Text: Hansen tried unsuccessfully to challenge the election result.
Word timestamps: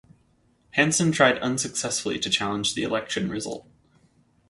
Hansen 0.71 1.11
tried 1.11 1.37
unsuccessfully 1.43 2.17
to 2.21 2.27
challenge 2.31 2.73
the 2.73 2.81
election 2.81 3.29
result. 3.29 3.67